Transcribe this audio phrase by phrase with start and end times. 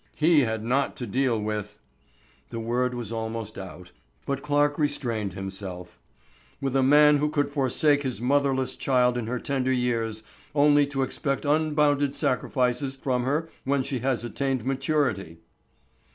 [0.15, 1.77] "He had not to deal with—"
[2.49, 3.91] the word was almost out,
[4.25, 9.71] but Clarke restrained himself—"with a man who could forsake his motherless child in her tender
[9.71, 10.23] years,
[10.55, 15.37] only to expect unbounded sacrifices from her when she has attained maturity."